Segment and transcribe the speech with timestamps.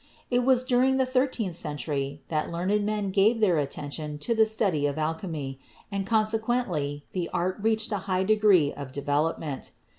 [0.31, 4.87] It was during the thirteenth century that learned men gave their attention to the study
[4.87, 5.59] of alchemy,
[5.91, 9.73] and conse quently the art reached a high degree of development.